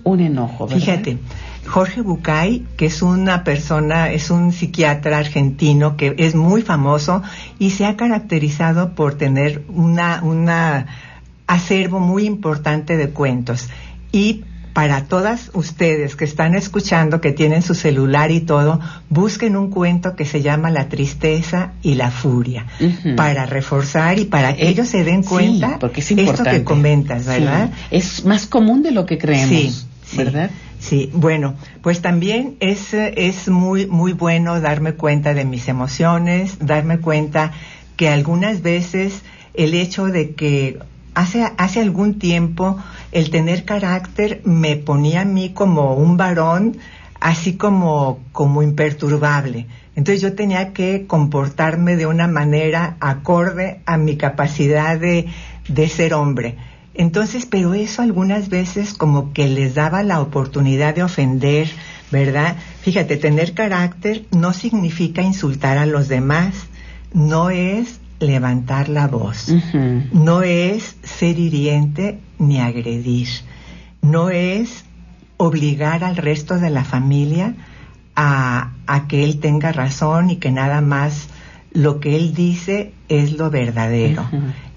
[0.02, 1.18] un enojo fíjate
[1.66, 7.22] Jorge Bucay que es una persona es un psiquiatra argentino que es muy famoso
[7.58, 10.86] y se ha caracterizado por tener una una
[11.46, 13.68] acervo muy importante de cuentos.
[14.12, 19.70] Y para todas ustedes que están escuchando, que tienen su celular y todo, busquen un
[19.70, 22.66] cuento que se llama La tristeza y la furia,
[23.16, 27.24] para reforzar y para que eh, ellos se den cuenta porque es esto que comentas,
[27.24, 27.70] ¿verdad?
[27.92, 30.50] Es más común de lo que creemos, sí, ¿verdad?
[30.80, 36.98] Sí, bueno, pues también es, es muy, muy bueno darme cuenta de mis emociones, darme
[36.98, 37.52] cuenta
[37.96, 39.22] que algunas veces
[39.54, 40.80] el hecho de que
[41.14, 42.77] hace, hace algún tiempo
[43.12, 46.77] el tener carácter me ponía a mí como un varón,
[47.20, 49.66] así como, como imperturbable.
[49.96, 55.27] Entonces yo tenía que comportarme de una manera acorde a mi capacidad de,
[55.68, 56.57] de ser hombre.
[56.94, 61.68] Entonces, pero eso algunas veces como que les daba la oportunidad de ofender,
[62.12, 62.57] ¿verdad?
[62.83, 66.55] Fíjate, tener carácter no significa insultar a los demás,
[67.12, 69.53] no es levantar la voz,
[70.12, 73.29] no es ser hiriente ni agredir,
[74.03, 74.85] no es
[75.37, 77.55] obligar al resto de la familia
[78.16, 78.70] a,
[79.09, 81.29] que él tenga razón y que nada más
[81.72, 84.24] lo que él dice es lo verdadero.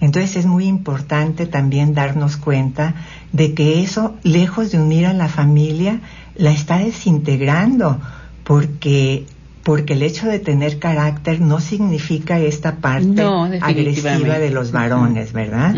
[0.02, 2.96] Entonces es muy importante también darnos cuenta
[3.32, 6.02] de que eso, lejos de unir a la familia,
[6.36, 8.00] la está desintegrando,
[8.44, 9.26] porque
[9.68, 13.22] porque el hecho de tener carácter no significa esta parte
[13.60, 15.76] agresiva de los varones, ¿verdad?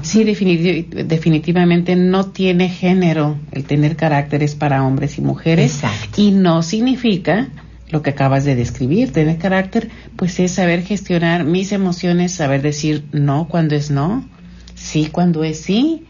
[0.00, 3.36] Sí, definitivamente no tiene género.
[3.52, 5.82] El tener carácter es para hombres y mujeres
[6.16, 7.48] y no significa
[7.90, 9.12] lo que acabas de describir.
[9.12, 14.26] Tener carácter, pues es saber gestionar mis emociones, saber decir no cuando es no,
[14.76, 16.06] sí cuando es sí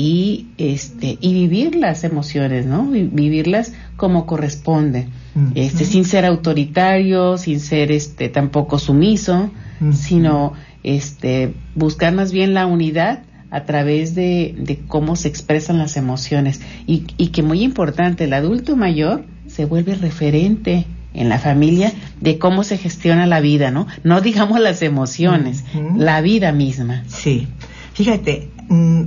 [0.00, 2.86] y este y vivir las emociones, ¿no?
[2.86, 5.08] Vivirlas como corresponde
[5.54, 9.50] este, sin ser autoritario, sin ser este, tampoco sumiso,
[9.92, 16.60] sino este, buscar más bien la unidad a través de, cómo se expresan las emociones.
[16.86, 22.38] Y, y, que muy importante, el adulto mayor se vuelve referente en la familia de
[22.38, 23.86] cómo se gestiona la vida, ¿no?
[24.04, 25.64] No digamos las emociones,
[25.96, 27.04] la vida misma.
[27.08, 27.48] Sí.
[27.94, 29.02] Fíjate, mm,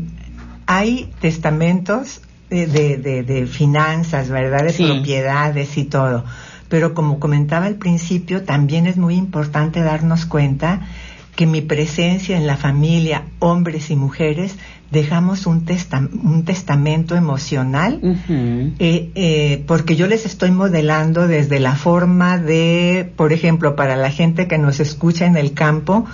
[0.65, 4.65] hay testamentos de, de, finanzas, ¿verdad?
[4.65, 6.23] De propiedades y todo.
[6.69, 10.81] Pero como comentaba al principio, también es muy importante darnos cuenta
[11.35, 14.55] que mi presencia en la familia, hombres y mujeres,
[14.91, 15.65] dejamos un,
[16.23, 17.99] un testamento emocional,
[18.79, 24.11] eh, eh, porque yo les estoy modelando desde la forma de, por ejemplo, para la
[24.11, 26.05] gente que nos escucha en el campo,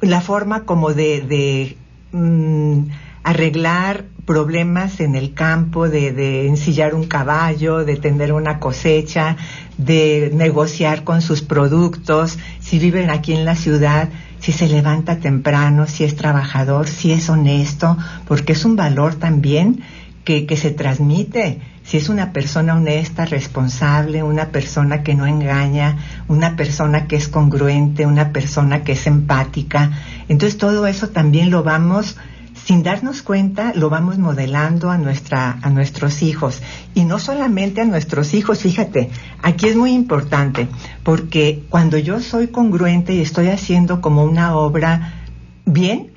[0.00, 1.76] la forma como de, de
[2.12, 2.84] mm,
[3.24, 9.36] arreglar problemas en el campo, de, de, ensillar un caballo, de tener una cosecha,
[9.78, 14.08] de negociar con sus productos, si viven aquí en la ciudad,
[14.38, 19.82] si se levanta temprano, si es trabajador, si es honesto, porque es un valor también
[20.24, 21.60] que, que se transmite.
[21.84, 25.96] Si es una persona honesta, responsable, una persona que no engaña,
[26.28, 29.90] una persona que es congruente, una persona que es empática.
[30.28, 32.16] Entonces todo eso también lo vamos
[32.64, 36.62] sin darnos cuenta lo vamos modelando a nuestra a nuestros hijos.
[36.94, 39.10] Y no solamente a nuestros hijos fíjate
[39.42, 40.68] aquí es muy importante
[41.02, 45.24] porque cuando yo soy congruente y estoy haciendo como una obra
[45.64, 46.12] bien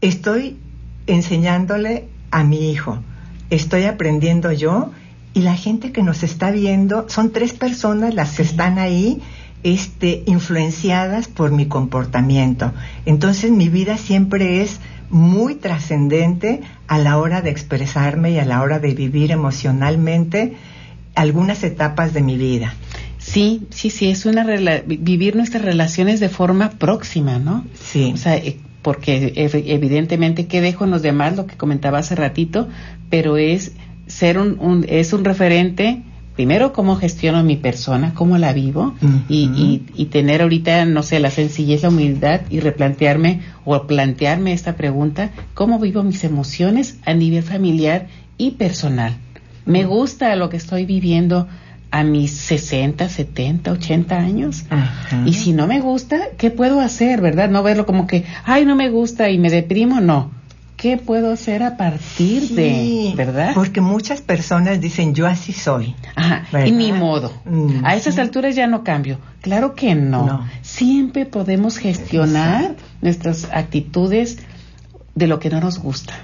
[0.00, 0.58] estoy
[1.06, 2.98] enseñándole a mi hijo
[3.50, 4.90] estoy aprendiendo yo
[5.34, 9.22] y la gente que nos está viendo son tres personas las que están ahí
[9.62, 12.72] este influenciadas por mi comportamiento.
[13.04, 18.62] Entonces mi vida siempre es muy trascendente a la hora de expresarme y a la
[18.62, 20.54] hora de vivir emocionalmente
[21.14, 22.74] algunas etapas de mi vida.
[23.18, 24.44] Sí, sí, sí, es una
[24.86, 27.64] vivir nuestras relaciones de forma próxima, ¿no?
[27.74, 28.12] Sí.
[28.14, 32.68] O sea, eh, porque evidentemente que dejo en los demás lo que comentaba hace ratito,
[33.10, 33.72] pero es
[34.06, 36.02] ser un, es un referente
[36.36, 38.94] primero cómo gestiono mi persona, cómo la vivo
[39.28, 44.52] y, y, y, tener ahorita, no sé, la sencillez, la humildad y replantearme o plantearme
[44.52, 48.08] esta pregunta, ¿cómo vivo mis emociones a nivel familiar
[48.38, 49.16] y personal?
[49.66, 51.46] ¿Me gusta lo que estoy viviendo
[51.90, 54.64] a mis 60, 70, 80 años?
[55.26, 57.50] Y si no me gusta, ¿qué puedo hacer, verdad?
[57.50, 60.39] No verlo como que, ay, no me gusta y me deprimo, no
[60.80, 63.52] ¿qué puedo hacer a partir de, verdad?
[63.54, 65.94] Porque muchas personas dicen, yo así soy.
[66.16, 67.30] Ajá, y ni modo.
[67.44, 69.18] Mm, a esas alturas ya no cambio.
[69.42, 70.46] Claro que no.
[70.62, 74.38] Siempre podemos gestionar nuestras actitudes
[75.14, 76.14] de lo que no nos gusta.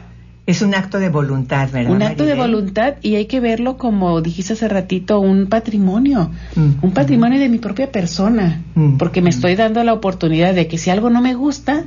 [0.46, 1.92] Es un acto de voluntad, ¿verdad?
[1.92, 6.70] Un acto de voluntad y hay que verlo como dijiste hace ratito, un patrimonio, mm,
[6.80, 10.78] un patrimonio de mi propia persona, mm, porque me estoy dando la oportunidad de que
[10.78, 11.84] si algo no me gusta,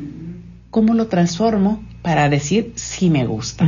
[0.70, 3.68] ¿cómo lo transformo para decir si me gusta?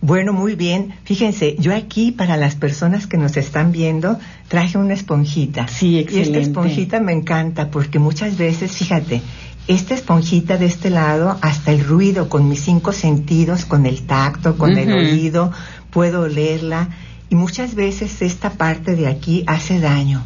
[0.00, 0.94] Bueno, muy bien.
[1.04, 5.68] Fíjense, yo aquí para las personas que nos están viendo traje una esponjita.
[5.68, 6.30] Sí, excelente.
[6.30, 9.22] Y esta esponjita me encanta porque muchas veces, fíjate,
[9.68, 14.56] esta esponjita de este lado, hasta el ruido con mis cinco sentidos, con el tacto,
[14.56, 15.50] con el oído,
[15.90, 16.90] puedo olerla.
[17.28, 20.24] Y muchas veces esta parte de aquí hace daño.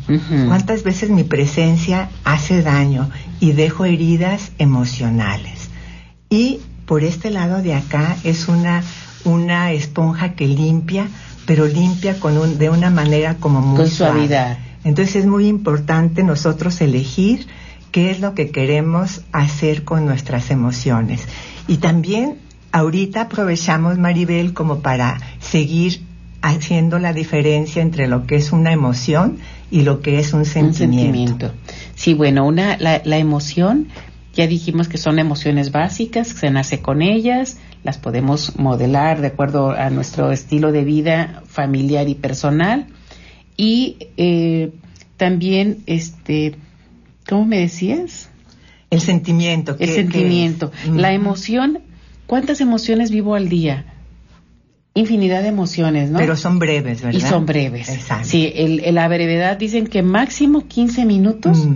[0.49, 3.09] ¿Cuántas veces mi presencia hace daño
[3.39, 5.71] y dejo heridas emocionales?
[6.29, 6.61] Y
[6.91, 8.83] por este lado de acá es una,
[9.25, 11.07] una esponja que limpia,
[11.47, 14.59] pero limpia con un, de una manera como muy con suavidad.
[14.83, 17.47] Entonces es muy importante nosotros elegir
[17.93, 21.29] qué es lo que queremos hacer con nuestras emociones.
[21.69, 22.39] Y también
[22.73, 26.03] ahorita aprovechamos, Maribel, como para seguir
[26.43, 29.39] haciendo la diferencia entre lo que es una emoción
[29.71, 31.53] y lo que es un sentimiento.
[31.95, 33.87] Sí, bueno, una, la, la, emoción,
[34.35, 39.73] ya dijimos que son emociones básicas, se nace con ellas, las podemos modelar de acuerdo
[39.73, 42.87] a nuestro estilo de vida familiar y personal.
[43.57, 44.73] Y eh,
[45.17, 46.55] también, este,
[47.29, 48.31] ¿cómo me decías?
[48.91, 49.77] El sentimiento.
[49.79, 50.73] El sentimiento.
[50.95, 51.81] La emoción,
[52.27, 53.87] ¿cuántas emociones vivo al día?
[54.93, 56.19] infinidad de emociones, ¿no?
[56.19, 57.19] Pero son breves, ¿verdad?
[57.19, 57.89] Y son breves.
[57.89, 58.29] Exacto.
[58.29, 61.67] Sí, el, la brevedad dicen que máximo 15 minutos.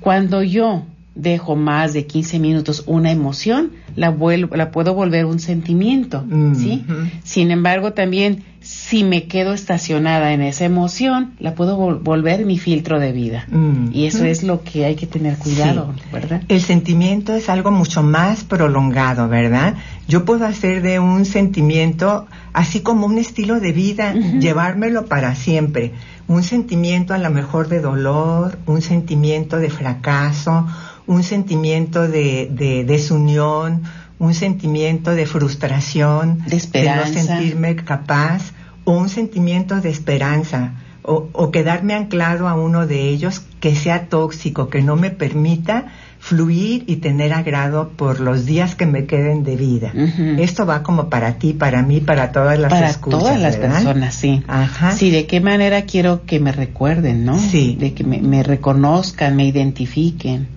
[0.00, 5.38] Cuando yo dejo más de 15 minutos una emoción, la, vuelvo, la puedo volver un
[5.38, 6.24] sentimiento,
[6.56, 6.84] ¿sí?
[7.22, 12.98] Sin embargo, también si me quedo estacionada en esa emoción, la puedo volver mi filtro
[12.98, 13.46] de vida.
[13.92, 16.42] Y eso es lo que hay que tener cuidado, ¿verdad?
[16.48, 19.74] El sentimiento es algo mucho más prolongado, ¿verdad?
[20.08, 25.92] Yo puedo hacer de un sentimiento así como un estilo de vida, llevármelo para siempre.
[26.26, 30.66] Un sentimiento a lo mejor de dolor, un sentimiento de fracaso,
[31.06, 33.82] un sentimiento de, de desunión,
[34.18, 37.10] un sentimiento de frustración, de, esperanza.
[37.10, 38.52] de no sentirme capaz,
[38.84, 44.08] o un sentimiento de esperanza, o, o, quedarme anclado a uno de ellos que sea
[44.08, 45.86] tóxico, que no me permita
[46.24, 49.92] fluir y tener agrado por los días que me queden de vida.
[50.38, 54.42] Esto va como para ti, para mí, para todas las para todas las personas, sí.
[54.48, 54.92] Ajá.
[54.92, 57.38] Sí, de qué manera quiero que me recuerden, ¿no?
[57.38, 57.76] Sí.
[57.78, 60.48] De que me, reconozcan, me identifiquen.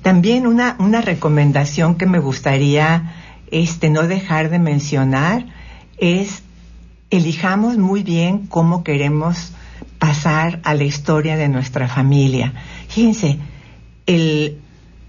[0.00, 3.12] También una, una recomendación que me gustaría
[3.50, 5.44] este, no dejar de mencionar
[5.98, 6.42] es
[7.10, 9.52] elijamos muy bien cómo queremos
[9.98, 12.54] pasar a la historia de nuestra familia.
[12.88, 13.38] Fíjense,
[14.06, 14.58] el,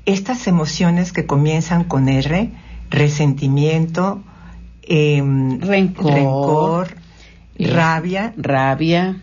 [0.06, 2.52] estas emociones que comienzan con R,
[2.90, 4.24] resentimiento,
[4.84, 6.96] em, rencor,
[7.58, 8.34] eh, rabia.
[8.38, 9.22] Rabia.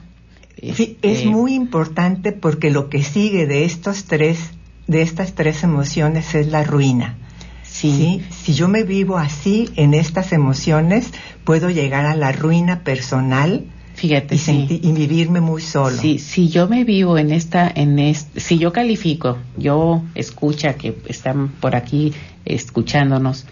[0.56, 4.38] Es este muy importante porque lo que sigue de estos tres,
[4.86, 7.18] de estas tres emociones es la ruina.
[7.62, 8.22] Sí.
[8.30, 11.10] Si yo me vivo así en estas emociones,
[11.42, 13.64] puedo llegar a la ruina personal
[13.94, 15.96] Fíjate, y, y vivirme muy solo.
[15.96, 20.96] Sí, si yo me vivo en esta, en este, si yo califico, yo escucha que
[21.06, 22.12] están por aquí
[22.44, 23.46] escuchándonos,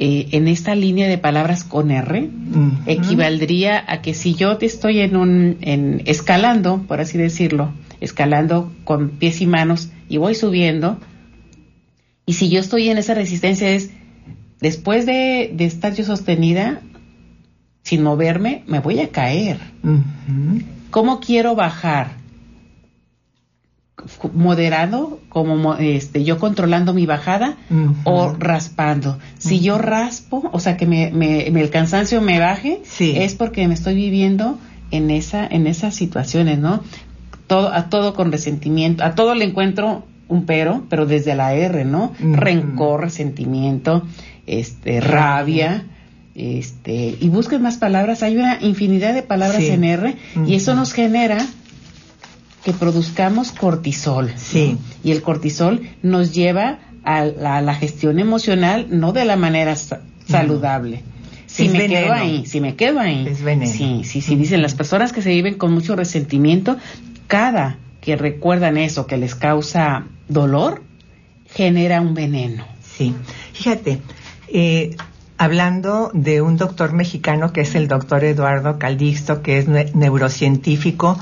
[0.00, 2.28] eh, en esta línea de palabras con R,
[2.86, 8.72] equivaldría a que si yo te estoy en un, en, escalando, por así decirlo, escalando
[8.84, 10.98] con pies y manos y voy subiendo,
[12.26, 13.90] y si yo estoy en esa resistencia es,
[14.60, 16.80] después de, de estar yo sostenida,
[17.88, 19.58] sin moverme, me voy a caer.
[20.90, 22.18] ¿Cómo quiero bajar?
[24.32, 27.56] moderado, como este, yo controlando mi bajada
[28.04, 29.18] o raspando.
[29.38, 33.74] Si yo raspo, o sea, que me, me, el cansancio me baje, es porque me
[33.74, 34.58] estoy viviendo
[34.92, 36.82] en esa, en esas situaciones, ¿no?
[37.48, 41.84] Todo, a todo con resentimiento, a todo le encuentro un pero, pero desde la R,
[41.84, 42.12] ¿no?
[42.20, 44.06] Rencor, resentimiento,
[44.46, 45.86] este, rabia
[46.38, 48.22] este, y busquen más palabras.
[48.22, 49.68] Hay una infinidad de palabras Sí.
[49.70, 50.16] en R
[50.46, 51.44] y eso nos genera
[52.64, 54.32] que produzcamos cortisol.
[54.36, 54.78] Sí.
[55.02, 59.74] Y el cortisol nos lleva a la, a la gestión emocional no de la manera
[59.76, 61.02] sa- saludable.
[61.46, 62.00] Si Es me veneno.
[62.06, 63.26] quedo ahí, si me quedo ahí.
[63.26, 63.72] Es veneno.
[63.72, 64.36] Sí, sí, sí.
[64.36, 66.76] Dicen las personas que se viven con mucho resentimiento,
[67.26, 70.82] cada que recuerdan eso que les causa dolor,
[71.52, 72.64] genera un veneno.
[72.82, 73.14] Sí,
[73.54, 73.98] fíjate,
[74.52, 74.94] eh,
[75.38, 81.18] hablando de un doctor mexicano que es el doctor Eduardo Calixto, que es ne- neurocientífico,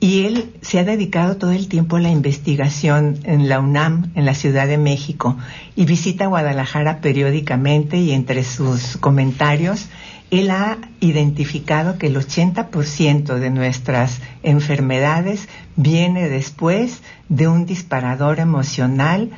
[0.00, 4.24] y él se ha dedicado todo el tiempo a la investigación en la UNAM, en
[4.26, 5.36] la Ciudad de México,
[5.74, 9.88] y visita Guadalajara periódicamente y entre sus comentarios,
[10.30, 19.30] él ha identificado que el 80% de nuestras enfermedades viene después de un disparador emocional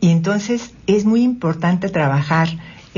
[0.00, 2.48] y entonces es muy importante trabajar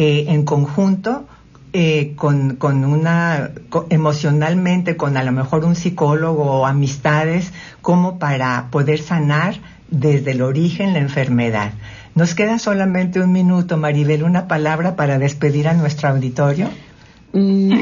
[0.01, 1.27] eh, en conjunto
[1.73, 3.51] eh, con, con una
[3.91, 9.57] emocionalmente con a lo mejor un psicólogo o amistades como para poder sanar
[9.91, 11.73] desde el origen la enfermedad.
[12.15, 16.71] Nos queda solamente un minuto, Maribel, una palabra para despedir a nuestro auditorio.
[17.33, 17.73] Mm,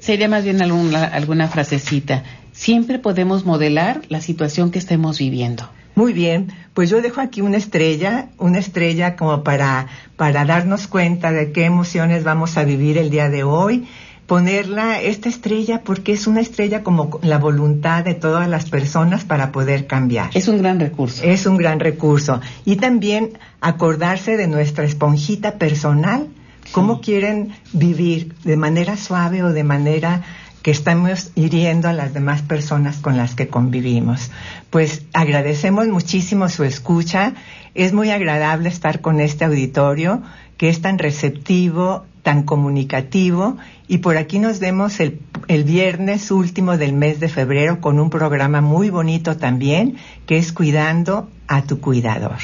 [0.00, 2.22] sería más bien alguna, alguna frasecita.
[2.52, 5.68] Siempre podemos modelar la situación que estemos viviendo.
[5.94, 9.86] Muy bien, pues yo dejo aquí una estrella, una estrella como para,
[10.16, 13.86] para darnos cuenta de qué emociones vamos a vivir el día de hoy.
[14.26, 19.52] Ponerla, esta estrella, porque es una estrella como la voluntad de todas las personas para
[19.52, 20.30] poder cambiar.
[20.34, 21.22] Es un gran recurso.
[21.22, 22.40] Es un gran recurso.
[22.64, 26.26] Y también acordarse de nuestra esponjita personal,
[26.72, 30.22] cómo quieren vivir de manera suave o de manera
[30.64, 34.30] que estamos hiriendo a las demás personas con las que convivimos.
[34.70, 37.34] Pues agradecemos muchísimo su escucha.
[37.74, 40.22] Es muy agradable estar con este auditorio
[40.56, 43.58] que es tan receptivo, tan comunicativo.
[43.88, 48.08] Y por aquí nos vemos el, el viernes último del mes de febrero con un
[48.08, 52.38] programa muy bonito también, que es Cuidando a tu Cuidador.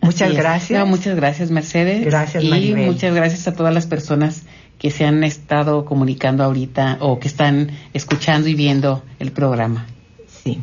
[0.00, 0.80] Muchas gracias.
[0.80, 2.02] No, muchas gracias, Mercedes.
[2.02, 2.86] Gracias, Y Maribel.
[2.86, 4.44] muchas gracias a todas las personas
[4.78, 9.86] que se han estado comunicando ahorita o que están escuchando y viendo el programa.
[10.26, 10.60] Sí.